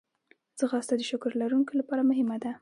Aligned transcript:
ځغاسته 0.59 0.93
د 0.97 1.01
شکر 1.11 1.31
لرونکو 1.41 1.71
لپاره 1.79 2.01
مهمه 2.09 2.37
ده 2.43 2.51